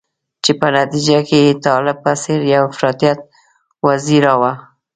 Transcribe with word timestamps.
چې 0.43 0.51
په 0.59 0.67
نتیجه 0.77 1.17
کې 1.27 1.37
یې 1.45 1.53
طالب 1.65 1.97
په 2.05 2.11
څېر 2.21 2.39
یو 2.53 2.63
افراطیت 2.71 3.19
وزیږاوه. 3.85 4.51